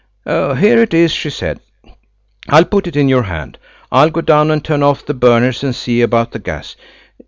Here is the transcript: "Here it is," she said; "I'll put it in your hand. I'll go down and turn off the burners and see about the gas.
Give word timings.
"Here 0.25 0.79
it 0.79 0.95
is," 0.95 1.11
she 1.11 1.29
said; 1.29 1.59
"I'll 2.49 2.65
put 2.65 2.87
it 2.87 2.95
in 2.95 3.07
your 3.07 3.21
hand. 3.21 3.59
I'll 3.91 4.09
go 4.09 4.21
down 4.21 4.49
and 4.49 4.65
turn 4.65 4.81
off 4.81 5.05
the 5.05 5.13
burners 5.13 5.63
and 5.63 5.75
see 5.75 6.01
about 6.01 6.31
the 6.31 6.39
gas. 6.39 6.75